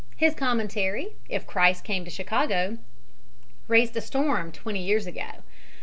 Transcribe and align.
His 0.17 0.33
commentary 0.33 1.09
"If 1.29 1.45
Christ 1.45 1.83
Came 1.83 2.05
to 2.05 2.09
Chicago" 2.09 2.79
raised 3.67 3.95
a 3.95 4.01
storm 4.01 4.51
twenty 4.51 4.81
years 4.81 5.05
ago. 5.05 5.29